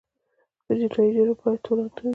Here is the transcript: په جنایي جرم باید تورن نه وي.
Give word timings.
په 0.65 0.71
جنایي 0.79 1.09
جرم 1.15 1.37
باید 1.41 1.59
تورن 1.65 1.87
نه 1.95 2.01
وي. 2.03 2.09